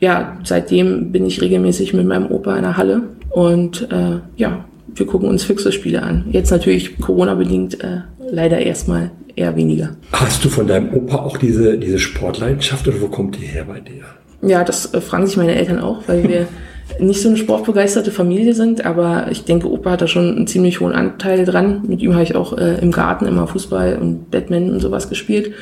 [0.00, 4.64] Ja, seitdem bin ich regelmäßig mit meinem Opa in der Halle und äh, ja,
[4.96, 6.24] wir gucken uns Füchse-Spiele an.
[6.30, 9.90] Jetzt natürlich Corona-bedingt äh, leider erstmal eher weniger.
[10.12, 13.80] Hast du von deinem Opa auch diese, diese Sportleidenschaft oder wo kommt die her bei
[13.80, 14.04] dir?
[14.42, 16.48] Ja, das äh, fragen sich meine Eltern auch, weil wir
[16.98, 20.80] nicht so eine sportbegeisterte Familie sind, aber ich denke, Opa hat da schon einen ziemlich
[20.80, 21.82] hohen Anteil dran.
[21.86, 25.52] Mit ihm habe ich auch äh, im Garten immer Fußball und Batman und sowas gespielt.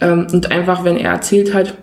[0.00, 1.74] Ähm, und einfach, wenn er erzählt hat,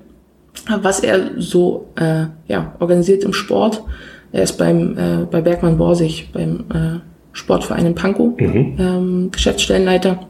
[0.81, 3.83] was er so äh, ja, organisiert im Sport,
[4.31, 6.99] er ist beim, äh, bei Bergmann Borsig, beim äh,
[7.31, 8.75] Sportverein in Pankow, mhm.
[8.79, 10.27] ähm, Geschäftsstellenleiter.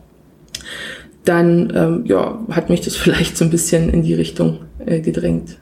[1.25, 5.57] Dann ähm, ja, hat mich das vielleicht so ein bisschen in die Richtung äh, gedrängt.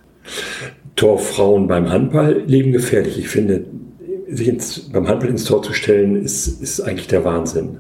[0.96, 3.20] Torfrauen beim Handball leben gefährlich.
[3.20, 3.66] Ich finde,
[4.30, 7.78] sich ins, beim Handball ins Tor zu stellen, ist, ist eigentlich der Wahnsinn.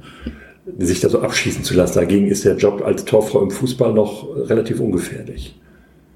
[0.77, 1.95] Sich da so abschießen zu lassen.
[1.99, 5.55] Dagegen ist der Job als Torfrau im Fußball noch relativ ungefährlich.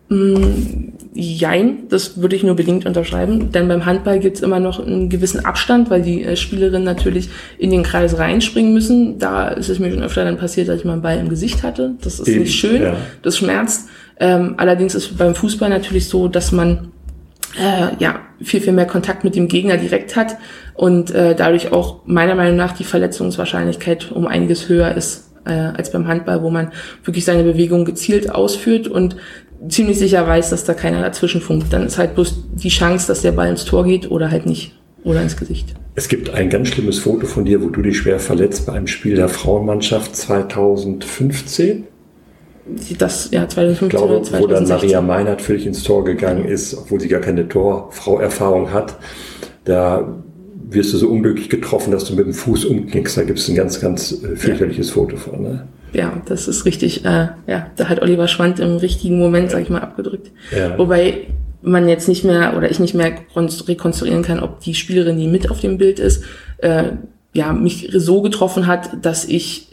[0.09, 4.79] Mm, jein, das würde ich nur bedingt unterschreiben, denn beim Handball gibt es immer noch
[4.79, 9.19] einen gewissen Abstand, weil die äh, Spielerinnen natürlich in den Kreis reinspringen müssen.
[9.19, 11.61] Da ist es mir schon öfter dann passiert, dass ich mal einen Ball im Gesicht
[11.61, 11.95] hatte.
[12.01, 12.97] Das ist Eben, nicht schön, ja.
[13.21, 13.87] das schmerzt.
[14.19, 16.91] Ähm, allerdings ist beim Fußball natürlich so, dass man
[17.59, 20.37] äh, ja viel, viel mehr Kontakt mit dem Gegner direkt hat
[20.73, 25.91] und äh, dadurch auch meiner Meinung nach die Verletzungswahrscheinlichkeit um einiges höher ist äh, als
[25.91, 26.71] beim Handball, wo man
[27.03, 29.15] wirklich seine Bewegung gezielt ausführt und
[29.67, 31.73] ziemlich sicher weiß, dass da keiner dazwischen funkt.
[31.73, 34.73] Dann ist halt bloß die Chance, dass der Ball ins Tor geht oder halt nicht.
[35.03, 35.75] Oder ins Gesicht.
[35.95, 38.87] Es gibt ein ganz schlimmes Foto von dir, wo du dich schwer verletzt bei einem
[38.87, 41.85] Spiel der Frauenmannschaft 2015.
[42.97, 44.41] Das, ja, 2015 ich glaube, 2016.
[44.41, 48.97] wo dann Maria Meinert dich ins Tor gegangen ist, obwohl sie gar keine Torfrau-Erfahrung hat.
[49.63, 50.21] Da
[50.69, 53.17] wirst du so unglücklich getroffen, dass du mit dem Fuß umknickst.
[53.17, 54.93] Da gibt es ein ganz, ganz äh, fürchterliches ja.
[54.93, 55.41] Foto von.
[55.41, 55.67] Ne?
[55.93, 59.69] Ja, das ist richtig, äh, ja, da hat Oliver Schwand im richtigen Moment, sag ich
[59.69, 60.31] mal, abgedrückt.
[60.55, 60.77] Ja.
[60.77, 61.27] Wobei
[61.61, 63.13] man jetzt nicht mehr oder ich nicht mehr
[63.67, 66.23] rekonstruieren kann, ob die Spielerin, die mit auf dem Bild ist,
[66.59, 66.91] äh,
[67.33, 69.67] ja, mich so getroffen hat, dass ich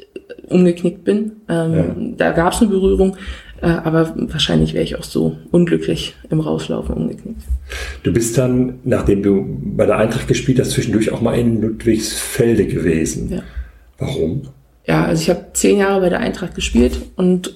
[0.48, 1.33] umgeknickt bin.
[1.48, 1.85] Ähm, ja.
[2.16, 3.16] Da gab es eine Berührung,
[3.62, 7.42] äh, aber wahrscheinlich wäre ich auch so unglücklich im Rauslaufen umgeknickt.
[8.02, 12.66] Du bist dann, nachdem du bei der Eintracht gespielt hast, zwischendurch auch mal in Ludwigsfelde
[12.66, 13.33] gewesen.
[13.33, 13.42] Ja.
[13.98, 14.42] Warum?
[14.87, 17.55] Ja, also ich habe zehn Jahre bei der Eintracht gespielt und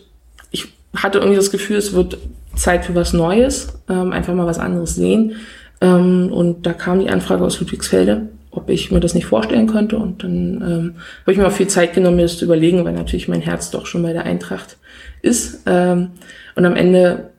[0.50, 0.66] ich
[0.96, 2.18] hatte irgendwie das Gefühl, es wird
[2.56, 5.36] Zeit für was Neues, ähm, einfach mal was anderes sehen.
[5.80, 9.96] Ähm, und da kam die Anfrage aus Ludwigsfelde ob ich mir das nicht vorstellen könnte.
[9.96, 12.92] Und dann ähm, habe ich mir auch viel Zeit genommen, mir das zu überlegen, weil
[12.92, 14.76] natürlich mein Herz doch schon bei der Eintracht
[15.22, 15.62] ist.
[15.66, 16.10] Ähm,
[16.56, 17.30] und am Ende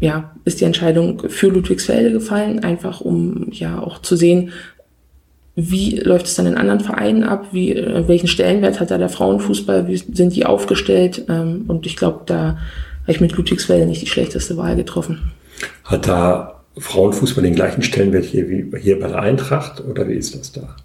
[0.00, 4.50] ja, ist die Entscheidung für Ludwigsfelde gefallen, einfach um ja auch zu sehen,
[5.54, 9.10] wie läuft es dann in anderen Vereinen ab, wie, äh, welchen Stellenwert hat da der
[9.10, 11.26] Frauenfußball, wie sind die aufgestellt.
[11.28, 12.58] Ähm, und ich glaube, da
[13.02, 15.32] habe ich mit Ludwigsfelde nicht die schlechteste Wahl getroffen.
[15.84, 20.34] Hat da Frauenfußball den gleichen Stellenwert hier wie hier bei der Eintracht oder wie ist
[20.34, 20.76] das da?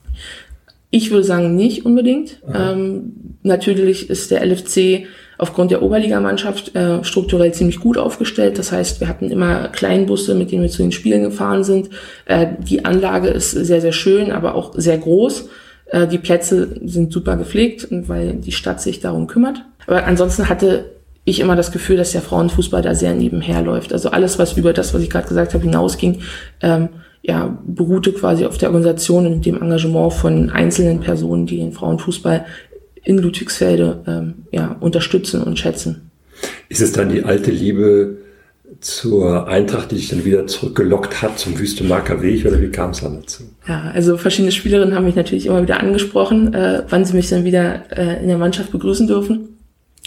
[0.90, 2.42] Ich würde sagen, nicht unbedingt.
[2.54, 5.06] Ähm, natürlich ist der LFC
[5.38, 8.58] aufgrund der Oberligamannschaft äh, strukturell ziemlich gut aufgestellt.
[8.58, 11.90] Das heißt, wir hatten immer Kleinbusse, mit denen wir zu den Spielen gefahren sind.
[12.26, 15.50] Äh, die Anlage ist sehr, sehr schön, aber auch sehr groß.
[15.88, 19.64] Äh, die Plätze sind super gepflegt, weil die Stadt sich darum kümmert.
[19.86, 20.86] Aber ansonsten hatte
[21.24, 23.92] ich immer das Gefühl, dass der Frauenfußball da sehr nebenher läuft.
[23.92, 26.22] Also alles, was über das, was ich gerade gesagt habe, hinausging,
[26.62, 26.90] ähm,
[27.22, 32.46] ja, beruhte quasi auf der Organisation und dem Engagement von einzelnen Personen, die den Frauenfußball
[33.04, 36.10] in Ludwigsfelde ähm, ja, unterstützen und schätzen.
[36.70, 38.18] Ist es dann die alte Liebe
[38.80, 43.02] zur Eintracht, die dich dann wieder zurückgelockt hat zum Wüstemarker Weg oder wie kam es
[43.02, 43.44] dann dazu?
[43.68, 47.44] Ja, also verschiedene Spielerinnen haben mich natürlich immer wieder angesprochen, äh, wann sie mich dann
[47.44, 49.58] wieder äh, in der Mannschaft begrüßen dürfen.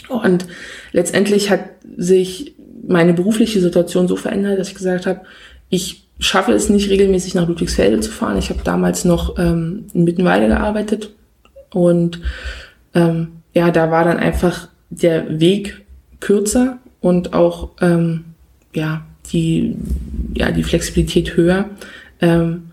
[0.07, 0.45] Und
[0.91, 1.61] letztendlich hat
[1.97, 2.55] sich
[2.87, 5.21] meine berufliche Situation so verändert, dass ich gesagt habe,
[5.69, 8.37] ich schaffe es nicht regelmäßig nach Ludwigsfelde zu fahren.
[8.37, 11.11] Ich habe damals noch ähm, in Mittenweide gearbeitet
[11.73, 12.21] und
[12.93, 15.81] ähm, ja, da war dann einfach der Weg
[16.19, 18.25] kürzer und auch ähm,
[18.73, 19.75] ja die
[20.33, 21.69] ja die Flexibilität höher.
[22.21, 22.71] Ähm,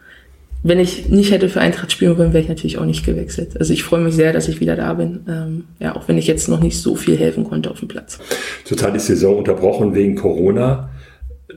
[0.65, 3.57] wenn ich nicht hätte für Eintracht spielen wollen, wäre ich natürlich auch nicht gewechselt.
[3.59, 5.21] Also ich freue mich sehr, dass ich wieder da bin.
[5.29, 8.19] Ähm, ja, auch wenn ich jetzt noch nicht so viel helfen konnte auf dem Platz.
[8.65, 10.91] Zurzeit ist die Saison unterbrochen wegen Corona.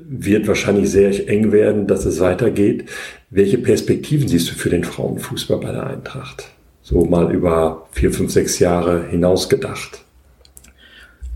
[0.07, 2.85] Wird wahrscheinlich sehr eng werden, dass es weitergeht.
[3.31, 6.45] Welche Perspektiven siehst du für den Frauenfußball bei der Eintracht?
[6.91, 10.03] So mal über vier, fünf, sechs Jahre hinaus gedacht.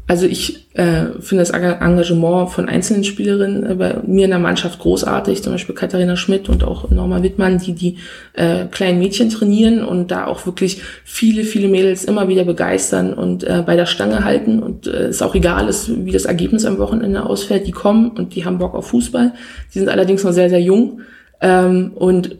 [0.05, 4.79] Also ich äh, finde das Engagement von einzelnen Spielerinnen äh, bei mir in der Mannschaft
[4.79, 7.97] großartig, zum Beispiel Katharina Schmidt und auch Norma Wittmann, die die
[8.33, 13.45] äh, kleinen Mädchen trainieren und da auch wirklich viele, viele Mädels immer wieder begeistern und
[13.45, 16.79] äh, bei der Stange halten und äh, es auch egal ist, wie das Ergebnis am
[16.79, 19.33] Wochenende ausfällt, die kommen und die haben Bock auf Fußball.
[19.73, 20.99] Die sind allerdings noch sehr, sehr jung
[21.39, 22.35] ähm, und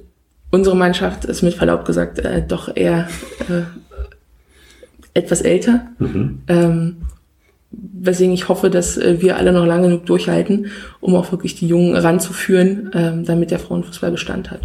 [0.51, 3.08] unsere Mannschaft ist mit Verlaub gesagt äh, doch eher
[3.49, 3.63] äh,
[5.13, 5.88] etwas älter.
[5.99, 6.41] Mhm.
[6.47, 6.97] Ähm,
[7.71, 10.67] weswegen ich hoffe, dass äh, wir alle noch lange genug durchhalten,
[11.01, 14.62] um auch wirklich die Jungen ranzuführen, ähm, damit der Frauenfußball Bestand hat.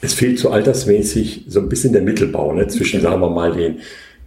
[0.00, 2.68] Es fehlt so altersmäßig so ein bisschen der Mittelbau ne?
[2.68, 3.78] zwischen, sagen wir mal, den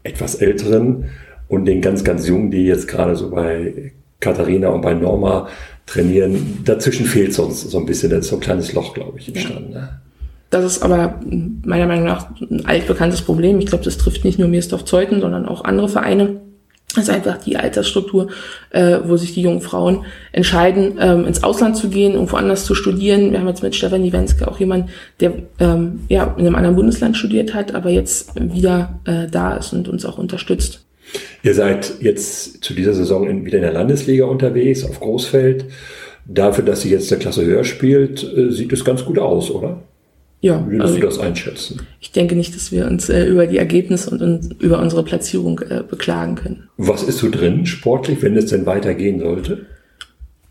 [0.03, 1.05] etwas älteren
[1.47, 5.47] und den ganz, ganz Jungen, die jetzt gerade so bei Katharina und bei Norma
[5.85, 6.59] trainieren.
[6.65, 9.73] Dazwischen fehlt sonst so ein bisschen, das ist so ein kleines Loch, glaube ich, entstanden.
[9.73, 9.79] Ja.
[9.79, 10.01] Ne?
[10.49, 11.19] Das ist aber
[11.63, 13.59] meiner Meinung nach ein altbekanntes Problem.
[13.59, 16.41] Ich glaube, das trifft nicht nur Mirsdorf-Zeuthen, sondern auch andere Vereine.
[16.95, 18.29] Das ist einfach die Altersstruktur,
[18.71, 22.73] äh, wo sich die jungen Frauen entscheiden, ähm, ins Ausland zu gehen, irgendwo anders zu
[22.73, 23.31] studieren.
[23.31, 27.15] Wir haben jetzt mit Stefanie Wenske auch jemanden, der ähm, ja in einem anderen Bundesland
[27.15, 30.83] studiert hat, aber jetzt wieder äh, da ist und uns auch unterstützt.
[31.43, 35.65] Ihr seid jetzt zu dieser Saison in, wieder in der Landesliga unterwegs, auf Großfeld.
[36.25, 39.83] Dafür, dass sie jetzt der Klasse höher spielt, äh, sieht es ganz gut aus, oder?
[40.41, 40.65] Ja.
[40.67, 41.81] Wie würdest also, du das einschätzen?
[41.99, 45.59] Ich denke nicht, dass wir uns äh, über die Ergebnisse und, und über unsere Platzierung
[45.59, 46.69] äh, beklagen können.
[46.77, 49.65] Was ist so drin sportlich, wenn es denn weitergehen sollte?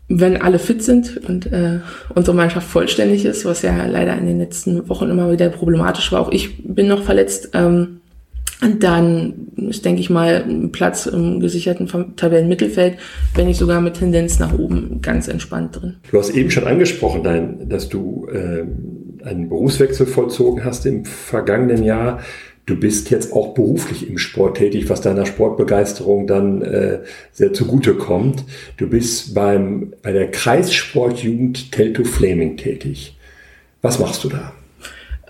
[0.07, 1.79] Wenn alle fit sind und äh,
[2.15, 6.21] unsere Mannschaft vollständig ist, was ja leider in den letzten Wochen immer wieder problematisch war.
[6.21, 7.49] Auch ich bin noch verletzt.
[7.53, 7.99] Ähm,
[8.79, 12.97] dann ist, denke ich mal, ein Platz im gesicherten Tabellenmittelfeld,
[13.33, 15.95] wenn nicht sogar mit Tendenz nach oben ganz entspannt drin.
[16.11, 18.65] Du hast eben schon angesprochen, dein, dass du äh,
[19.23, 22.19] einen Berufswechsel vollzogen hast im vergangenen Jahr.
[22.65, 26.99] Du bist jetzt auch beruflich im Sport tätig, was deiner Sportbegeisterung dann äh,
[27.31, 28.43] sehr zugute kommt.
[28.77, 33.17] Du bist beim, bei der Kreissportjugend Telto Flaming tätig.
[33.81, 34.53] Was machst du da?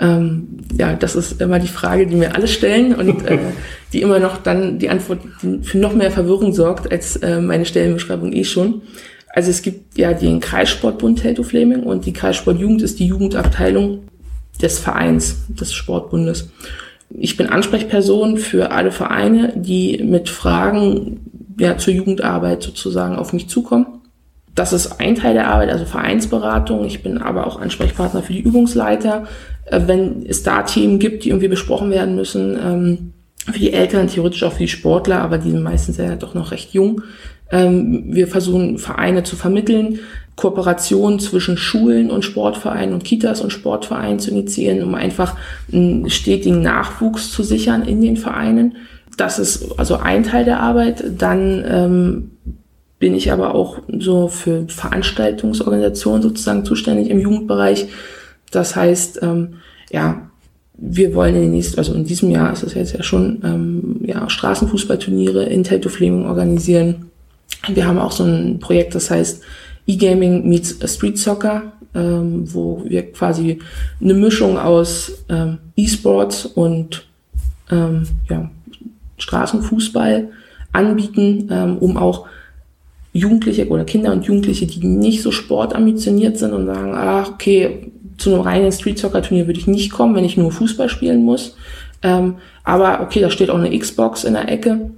[0.01, 0.47] Ähm,
[0.77, 3.37] ja, das ist immer die Frage, die mir alle stellen und äh,
[3.93, 5.19] die immer noch dann die Antwort
[5.61, 8.81] für noch mehr Verwirrung sorgt als äh, meine Stellenbeschreibung eh schon.
[9.39, 13.99] Also es gibt ja den Kreissportbund Teltow Fleming und die Kreissportjugend ist die Jugendabteilung
[14.61, 16.49] des Vereins des Sportbundes.
[17.17, 21.21] ich bin Ansprechperson für alle Vereine, die mit Fragen
[21.57, 24.01] ja, zur Jugendarbeit sozusagen auf mich zukommen.
[24.55, 26.83] Das ist ein Teil der Arbeit, also Vereinsberatung.
[26.83, 29.25] Ich bin aber auch Ansprechpartner für die Übungsleiter.
[29.67, 33.13] Äh, wenn es da Themen gibt, die irgendwie besprochen werden müssen, ähm,
[33.45, 36.51] für die Eltern, theoretisch auch für die Sportler, aber die sind meistens ja doch noch
[36.51, 37.03] recht jung.
[37.51, 39.99] Ähm, wir versuchen Vereine zu vermitteln,
[40.35, 45.35] Kooperationen zwischen Schulen und Sportvereinen und Kitas und Sportvereinen zu initiieren, um einfach
[45.71, 48.77] einen stetigen Nachwuchs zu sichern in den Vereinen.
[49.17, 51.03] Das ist also ein Teil der Arbeit.
[51.17, 52.31] Dann ähm,
[52.99, 57.87] bin ich aber auch so für Veranstaltungsorganisationen sozusagen zuständig im Jugendbereich.
[58.51, 59.55] Das heißt, ähm,
[59.91, 60.29] ja,
[60.77, 63.99] wir wollen in den nächsten, also in diesem Jahr ist es jetzt ja schon, ähm,
[64.05, 67.08] ja, Straßenfußballturniere in Teltow Fleming organisieren.
[67.75, 69.43] Wir haben auch so ein Projekt, das heißt
[69.87, 73.59] E-Gaming meets Street Soccer, ähm, wo wir quasi
[74.01, 77.05] eine Mischung aus ähm, E-Sports und
[77.71, 78.49] ähm, ja,
[79.17, 80.29] Straßenfußball
[80.71, 82.27] anbieten, ähm, um auch
[83.13, 88.33] Jugendliche oder Kinder und Jugendliche, die nicht so sportambitioniert sind und sagen, ach, okay, zu
[88.33, 91.55] einem reinen Street Soccer Turnier würde ich nicht kommen, wenn ich nur Fußball spielen muss.
[92.03, 94.91] Ähm, aber okay, da steht auch eine Xbox in der Ecke,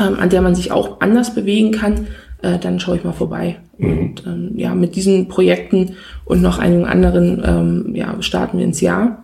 [0.00, 2.06] ähm, an der man sich auch anders bewegen kann.
[2.42, 3.56] Äh, dann schaue ich mal vorbei.
[3.78, 3.98] Mhm.
[3.98, 8.80] Und ähm, ja, mit diesen Projekten und noch einigen anderen ähm, ja, starten wir ins
[8.80, 9.22] Jahr.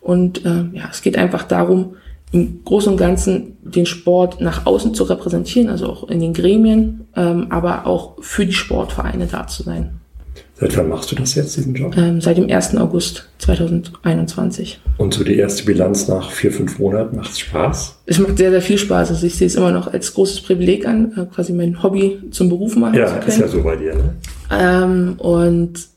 [0.00, 1.96] Und äh, ja, es geht einfach darum,
[2.30, 7.06] im Großen und Ganzen den Sport nach außen zu repräsentieren, also auch in den Gremien,
[7.14, 10.00] ähm, aber auch für die Sportvereine da zu sein.
[10.56, 11.96] Seit wann machst du das jetzt, diesen Job?
[11.96, 12.76] Ähm, seit dem 1.
[12.76, 14.80] August 2021.
[14.98, 17.98] Und so die erste Bilanz nach vier, fünf Monaten, macht es Spaß?
[18.06, 19.10] Es macht sehr, sehr viel Spaß.
[19.10, 22.48] Also ich sehe es immer noch als großes Privileg an, äh, quasi mein Hobby zum
[22.50, 23.26] Beruf machen ja, zu können.
[23.26, 24.14] Ja, ist ja so bei dir, ne?
[24.50, 25.88] Ähm, und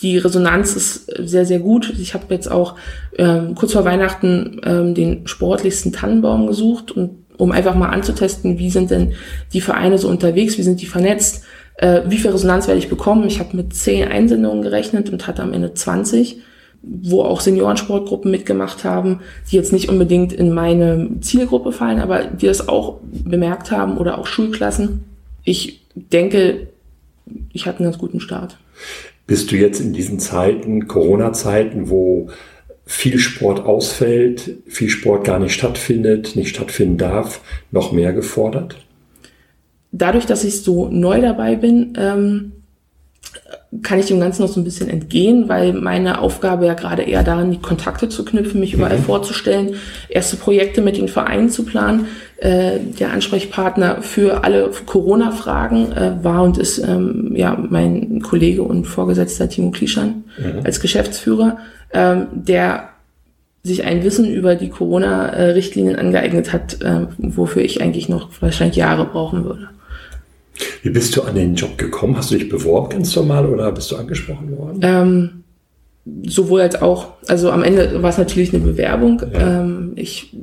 [0.00, 1.92] die Resonanz ist sehr, sehr gut.
[1.98, 2.76] Ich habe jetzt auch
[3.18, 8.70] ähm, kurz vor Weihnachten ähm, den sportlichsten Tannenbaum gesucht, und, um einfach mal anzutesten, wie
[8.70, 9.12] sind denn
[9.52, 11.44] die Vereine so unterwegs, wie sind die vernetzt,
[11.78, 13.26] äh, wie viel Resonanz werde ich bekommen.
[13.26, 16.40] Ich habe mit zehn Einsendungen gerechnet und hatte am Ende 20,
[16.82, 22.46] wo auch Seniorensportgruppen mitgemacht haben, die jetzt nicht unbedingt in meine Zielgruppe fallen, aber die
[22.46, 25.04] das auch bemerkt haben oder auch Schulklassen.
[25.44, 26.68] Ich denke,
[27.52, 28.58] ich hatte einen ganz guten Start.
[29.26, 32.28] Bist du jetzt in diesen Zeiten, Corona-Zeiten, wo
[32.84, 37.40] viel Sport ausfällt, viel Sport gar nicht stattfindet, nicht stattfinden darf,
[37.72, 38.85] noch mehr gefordert?
[39.98, 42.52] Dadurch, dass ich so neu dabei bin, ähm,
[43.82, 47.22] kann ich dem Ganzen noch so ein bisschen entgehen, weil meine Aufgabe ja gerade eher
[47.22, 49.02] darin, die Kontakte zu knüpfen, mich überall mhm.
[49.02, 49.74] vorzustellen,
[50.08, 52.06] erste Projekte mit den Vereinen zu planen.
[52.38, 58.86] Äh, der Ansprechpartner für alle Corona-Fragen äh, war und ist ähm, ja mein Kollege und
[58.86, 60.60] Vorgesetzter Timo Klischan mhm.
[60.64, 61.58] als Geschäftsführer,
[61.92, 62.90] ähm, der
[63.62, 69.06] sich ein Wissen über die Corona-Richtlinien angeeignet hat, äh, wofür ich eigentlich noch wahrscheinlich Jahre
[69.06, 69.70] brauchen würde.
[70.82, 72.16] Wie bist du an den Job gekommen?
[72.16, 74.80] Hast du dich beworben ganz normal oder bist du angesprochen worden?
[74.82, 75.44] Ähm,
[76.26, 77.08] sowohl als auch.
[77.28, 79.22] Also am Ende war es natürlich eine Bewerbung.
[79.32, 79.60] Ja.
[79.60, 80.34] Ähm, ich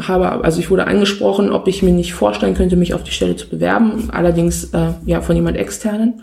[0.00, 3.36] habe, also ich wurde angesprochen, ob ich mir nicht vorstellen könnte, mich auf die Stelle
[3.36, 4.08] zu bewerben.
[4.12, 6.22] Allerdings äh, ja von jemand externen.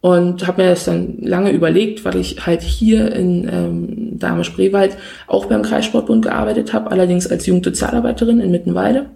[0.00, 5.46] Und habe mir das dann lange überlegt, weil ich halt hier in ähm, Dahme-Spreewald auch
[5.46, 9.06] beim Kreissportbund gearbeitet habe, allerdings als Jugendsozialarbeiterin in Mittenwalde.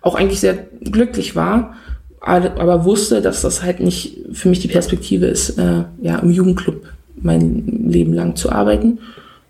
[0.00, 1.74] Auch eigentlich sehr glücklich war
[2.22, 6.86] aber wusste, dass das halt nicht für mich die Perspektive ist, äh, ja, im Jugendclub
[7.16, 8.98] mein Leben lang zu arbeiten.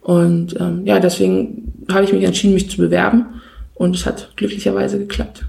[0.01, 3.27] Und ähm, ja, deswegen habe ich mich entschieden, mich zu bewerben
[3.75, 5.45] und es hat glücklicherweise geklappt.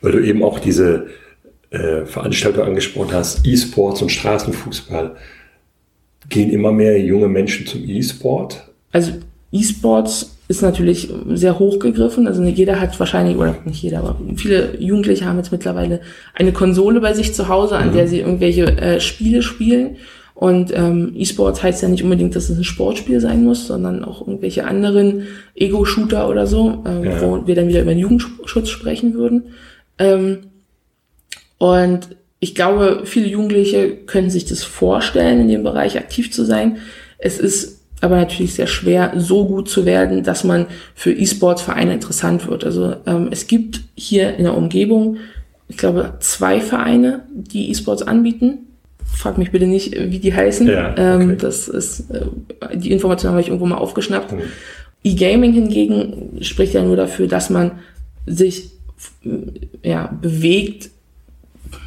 [0.00, 1.06] Weil du eben auch diese
[1.70, 5.16] äh, Veranstaltung angesprochen hast, E-Sports und Straßenfußball.
[6.28, 8.70] Gehen immer mehr junge Menschen zum E-Sport?
[8.92, 9.12] Also
[9.50, 12.26] E-Sports ist natürlich sehr hochgegriffen.
[12.26, 16.00] Also jeder hat wahrscheinlich, oder nicht jeder, aber viele Jugendliche haben jetzt mittlerweile
[16.34, 17.92] eine Konsole bei sich zu Hause, an mhm.
[17.94, 19.96] der sie irgendwelche äh, Spiele spielen.
[20.34, 24.20] Und ähm, E-Sports heißt ja nicht unbedingt, dass es ein Sportspiel sein muss, sondern auch
[24.26, 27.20] irgendwelche anderen Ego-Shooter oder so, äh, ja.
[27.22, 29.44] wo wir dann wieder über den Jugendschutz sprechen würden.
[29.98, 30.38] Ähm,
[31.58, 32.08] und
[32.40, 36.78] ich glaube, viele Jugendliche können sich das vorstellen, in dem Bereich aktiv zu sein.
[37.16, 42.46] Es ist aber natürlich sehr schwer, so gut zu werden, dass man für E-Sports-Vereine interessant
[42.46, 42.64] wird.
[42.64, 45.16] Also ähm, es gibt hier in der Umgebung,
[45.68, 48.66] ich glaube, zwei Vereine, die E-Sports anbieten.
[49.04, 50.66] Frag mich bitte nicht, wie die heißen.
[50.66, 51.22] Ja, okay.
[51.22, 52.26] ähm, das ist, äh,
[52.76, 54.32] die Information habe ich irgendwo mal aufgeschnappt.
[54.32, 54.42] Mhm.
[55.02, 57.72] E-Gaming hingegen spricht ja nur dafür, dass man
[58.26, 58.70] sich
[59.82, 60.90] ja, bewegt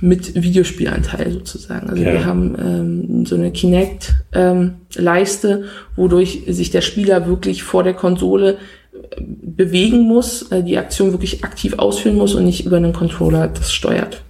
[0.02, 1.90] mit Videospielanteil sozusagen.
[1.90, 2.14] Also ja.
[2.14, 5.64] wir haben ähm, so eine Kinect-Leiste, ähm,
[5.96, 8.58] wodurch sich der Spieler wirklich vor der Konsole
[9.20, 13.74] bewegen muss, äh, die Aktion wirklich aktiv ausführen muss und nicht über einen Controller das
[13.74, 14.22] steuert.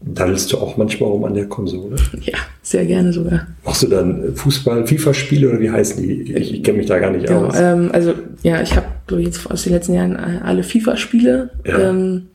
[0.00, 1.96] Daddelst du auch manchmal rum an der Konsole?
[2.22, 3.46] Ja, sehr gerne sogar.
[3.64, 6.32] Machst du dann Fußball, FIFA-Spiele oder wie heißen die?
[6.32, 7.54] Ich, ich kenne mich da gar nicht genau, aus.
[7.58, 8.86] Ähm, also ja, ich habe
[9.20, 11.50] jetzt aus den letzten Jahren alle FIFA-Spiele.
[11.64, 11.90] Ja.
[11.90, 12.28] Ähm,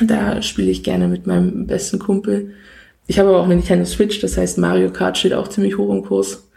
[0.00, 2.54] da spiele ich gerne mit meinem besten Kumpel.
[3.06, 5.92] Ich habe aber auch eine Nintendo Switch, das heißt Mario Kart steht auch ziemlich hoch
[5.92, 6.48] im Kurs.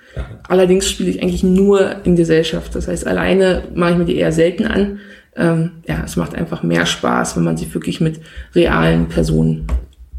[0.47, 2.75] Allerdings spiele ich eigentlich nur in Gesellschaft.
[2.75, 4.99] Das heißt, alleine mache ich mir die eher selten an.
[5.35, 8.19] Ähm, ja, es macht einfach mehr Spaß, wenn man sich wirklich mit
[8.53, 9.67] realen Personen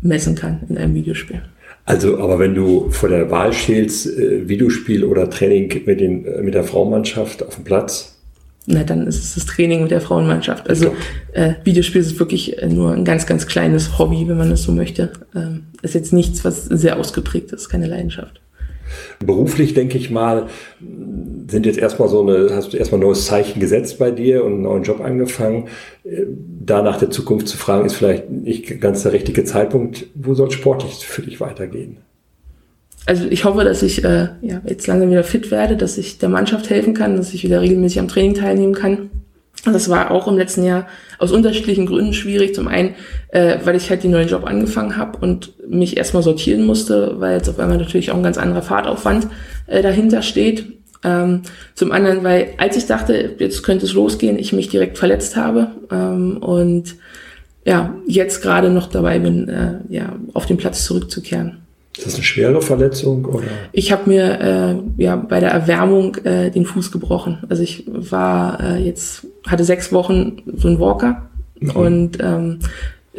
[0.00, 1.42] messen kann in einem Videospiel.
[1.84, 6.42] Also, aber wenn du vor der Wahl stehst, äh, Videospiel oder Training mit, den, äh,
[6.42, 8.11] mit der Frauenmannschaft auf dem Platz?
[8.66, 10.68] Na, dann ist es das Training mit der Frauenmannschaft.
[10.68, 10.94] Also
[11.32, 14.72] äh, Videospiel ist wirklich äh, nur ein ganz, ganz kleines Hobby, wenn man das so
[14.72, 15.12] möchte.
[15.34, 18.40] Ähm, ist jetzt nichts, was sehr ausgeprägt ist, keine Leidenschaft.
[19.20, 20.48] Beruflich denke ich mal,
[21.48, 24.52] sind jetzt erstmal so eine, hast du erstmal ein neues Zeichen gesetzt bei dir und
[24.52, 25.68] einen neuen Job angefangen.
[26.04, 30.06] Da nach der Zukunft zu fragen, ist vielleicht nicht ganz der richtige Zeitpunkt.
[30.14, 31.98] Wo soll es sportlich für dich weitergehen?
[33.06, 36.28] Also ich hoffe, dass ich äh, ja, jetzt langsam wieder fit werde, dass ich der
[36.28, 39.10] Mannschaft helfen kann, dass ich wieder regelmäßig am Training teilnehmen kann.
[39.64, 40.88] Das war auch im letzten Jahr
[41.18, 42.54] aus unterschiedlichen Gründen schwierig.
[42.54, 42.94] Zum einen,
[43.28, 47.36] äh, weil ich halt den neuen Job angefangen habe und mich erstmal sortieren musste, weil
[47.36, 49.28] jetzt auf einmal natürlich auch ein ganz anderer Fahrtaufwand
[49.66, 50.64] äh, dahinter steht.
[51.04, 51.42] Ähm,
[51.74, 55.72] zum anderen, weil als ich dachte, jetzt könnte es losgehen, ich mich direkt verletzt habe
[55.90, 56.96] ähm, und
[57.64, 61.61] ja, jetzt gerade noch dabei bin, äh, ja, auf den Platz zurückzukehren.
[61.96, 63.44] Ist das eine schwere Verletzung oder?
[63.72, 67.38] Ich habe mir äh, ja bei der Erwärmung äh, den Fuß gebrochen.
[67.50, 71.28] Also ich war äh, jetzt hatte sechs Wochen so ein Walker
[71.60, 71.70] mhm.
[71.70, 72.60] und ähm,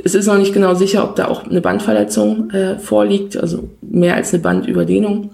[0.03, 4.15] es ist noch nicht genau sicher, ob da auch eine Bandverletzung äh, vorliegt, also mehr
[4.15, 5.29] als eine Bandüberdehnung.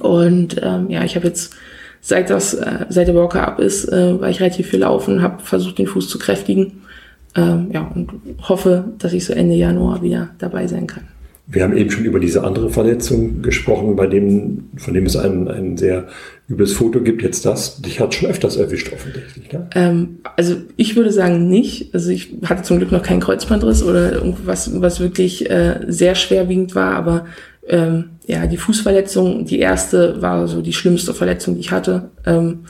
[0.00, 1.54] Und ähm, ja, ich habe jetzt
[2.00, 5.42] seit das äh, seit der Walker ab ist, äh, war ich relativ viel laufen, habe
[5.44, 6.82] versucht den Fuß zu kräftigen.
[7.36, 8.10] Ähm, ja und
[8.48, 11.04] hoffe, dass ich so Ende Januar wieder dabei sein kann.
[11.46, 15.46] Wir haben eben schon über diese andere Verletzung gesprochen, bei dem, von dem es ein,
[15.48, 16.08] ein sehr
[16.48, 17.22] übles Foto gibt.
[17.22, 19.52] Jetzt das, dich hat schon öfters erwischt, offensichtlich.
[19.52, 19.68] Ne?
[19.74, 21.94] Ähm, also ich würde sagen nicht.
[21.94, 26.74] Also ich hatte zum Glück noch keinen Kreuzbandriss oder irgendwas, was wirklich äh, sehr schwerwiegend
[26.74, 27.26] war, aber
[27.68, 32.10] ähm, ja, die Fußverletzung, die erste war so die schlimmste Verletzung, die ich hatte.
[32.26, 32.60] Ähm,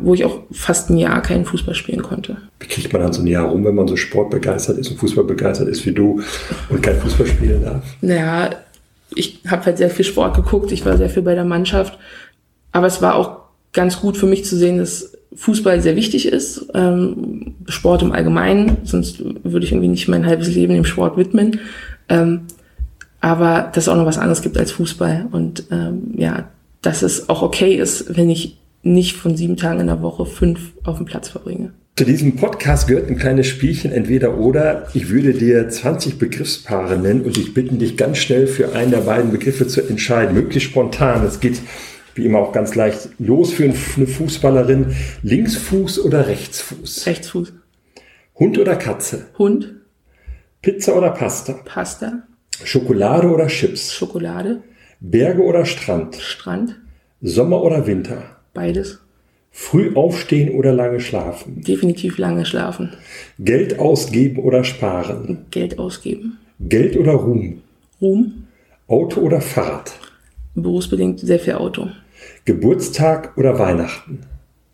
[0.00, 2.36] wo ich auch fast ein Jahr keinen Fußball spielen konnte.
[2.58, 5.68] Wie kriegt man dann so ein Jahr rum, wenn man so sportbegeistert ist und fußballbegeistert
[5.68, 6.20] ist wie du
[6.68, 7.84] und kein Fußball spielen darf?
[8.00, 8.50] Naja,
[9.14, 11.98] ich habe halt sehr viel Sport geguckt, ich war sehr viel bei der Mannschaft,
[12.72, 13.38] aber es war auch
[13.72, 18.78] ganz gut für mich zu sehen, dass Fußball sehr wichtig ist, ähm, Sport im Allgemeinen,
[18.84, 21.60] sonst würde ich irgendwie nicht mein halbes Leben dem Sport widmen.
[22.08, 22.42] Ähm,
[23.20, 26.48] aber dass es auch noch was anderes gibt als Fußball und ähm, ja,
[26.82, 28.58] dass es auch okay ist, wenn ich
[28.92, 31.72] nicht von sieben Tagen in der Woche fünf auf dem Platz verbringe.
[31.96, 34.86] Zu diesem Podcast gehört ein kleines Spielchen entweder oder.
[34.92, 38.98] Ich würde dir 20 Begriffspaare nennen und ich bitten dich ganz schnell für einen der
[38.98, 40.34] beiden Begriffe zu entscheiden.
[40.34, 41.24] Möglichst spontan.
[41.24, 41.62] Es geht
[42.14, 44.94] wie immer auch ganz leicht los für eine Fußballerin.
[45.22, 47.06] Linksfuß oder Rechtsfuß?
[47.06, 47.54] Rechtsfuß.
[48.38, 49.28] Hund oder Katze?
[49.38, 49.76] Hund.
[50.60, 51.54] Pizza oder Pasta?
[51.64, 52.24] Pasta.
[52.62, 53.94] Schokolade oder Chips?
[53.94, 54.62] Schokolade.
[55.00, 56.16] Berge oder Strand?
[56.16, 56.78] Strand.
[57.22, 58.35] Sommer oder Winter?
[58.56, 58.98] Beides.
[59.50, 61.60] Früh aufstehen oder lange schlafen?
[61.60, 62.94] Definitiv lange schlafen.
[63.38, 65.44] Geld ausgeben oder sparen?
[65.50, 66.38] Geld ausgeben.
[66.58, 67.60] Geld oder Ruhm?
[68.00, 68.44] Ruhm.
[68.88, 69.92] Auto oder Fahrrad?
[70.54, 71.88] Berufsbedingt sehr viel Auto.
[72.46, 74.20] Geburtstag oder Weihnachten?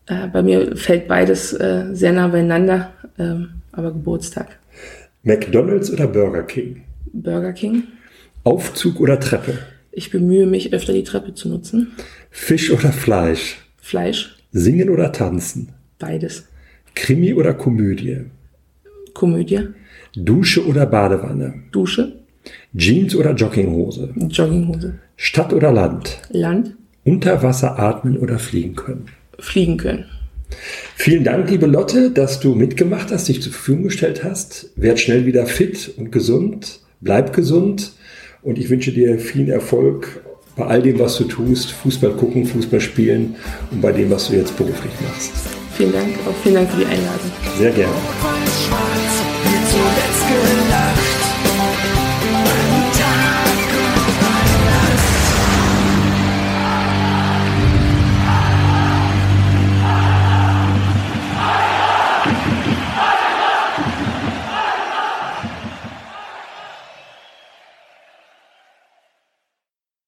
[0.06, 4.58] Äh, bei mir fällt beides äh, sehr nah beieinander, ähm, aber Geburtstag.
[5.24, 6.82] McDonald's oder Burger King?
[7.12, 7.84] Burger King.
[8.44, 9.58] Aufzug oder Treppe?
[9.90, 11.92] Ich bemühe mich, öfter die Treppe zu nutzen.
[12.30, 13.58] Fisch oder Fleisch?
[13.82, 14.36] Fleisch.
[14.52, 15.72] Singen oder tanzen?
[15.98, 16.46] Beides.
[16.94, 18.20] Krimi oder Komödie?
[19.12, 19.68] Komödie.
[20.14, 21.54] Dusche oder Badewanne?
[21.72, 22.20] Dusche.
[22.74, 24.14] Jeans oder Jogginghose?
[24.30, 24.94] Jogginghose.
[25.16, 26.20] Stadt oder Land?
[26.30, 26.76] Land.
[27.04, 29.06] Unter Wasser atmen oder fliegen können?
[29.38, 30.04] Fliegen können.
[30.94, 34.70] Vielen Dank, liebe Lotte, dass du mitgemacht hast, dich zur Verfügung gestellt hast.
[34.76, 36.80] Werd schnell wieder fit und gesund.
[37.00, 37.92] Bleib gesund.
[38.42, 40.22] Und ich wünsche dir viel Erfolg
[40.56, 43.36] bei all dem, was du tust, Fußball gucken, Fußball spielen
[43.70, 45.32] und bei dem, was du jetzt beruflich machst.
[45.76, 47.30] Vielen Dank, auch vielen Dank für die Einladung.
[47.58, 47.92] Sehr gerne.